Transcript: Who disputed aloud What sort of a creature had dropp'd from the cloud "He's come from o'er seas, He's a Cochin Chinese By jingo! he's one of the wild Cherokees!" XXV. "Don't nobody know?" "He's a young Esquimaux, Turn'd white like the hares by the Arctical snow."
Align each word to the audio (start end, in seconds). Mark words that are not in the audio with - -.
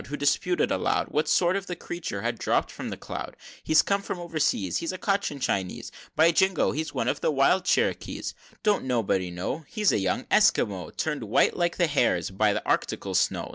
Who 0.07 0.17
disputed 0.17 0.71
aloud 0.71 1.09
What 1.09 1.27
sort 1.29 1.55
of 1.55 1.69
a 1.69 1.75
creature 1.75 2.23
had 2.23 2.39
dropp'd 2.39 2.71
from 2.71 2.89
the 2.89 2.97
cloud 2.97 3.37
"He's 3.61 3.83
come 3.83 4.01
from 4.01 4.17
o'er 4.19 4.39
seas, 4.39 4.77
He's 4.77 4.91
a 4.91 4.97
Cochin 4.97 5.39
Chinese 5.39 5.91
By 6.15 6.31
jingo! 6.31 6.71
he's 6.71 6.91
one 6.91 7.07
of 7.07 7.21
the 7.21 7.29
wild 7.29 7.65
Cherokees!" 7.65 8.33
XXV. 8.33 8.55
"Don't 8.63 8.85
nobody 8.85 9.29
know?" 9.29 9.63
"He's 9.69 9.91
a 9.91 9.99
young 9.99 10.25
Esquimaux, 10.31 10.89
Turn'd 10.97 11.21
white 11.25 11.55
like 11.55 11.77
the 11.77 11.85
hares 11.85 12.31
by 12.31 12.51
the 12.51 12.63
Arctical 12.67 13.13
snow." 13.15 13.49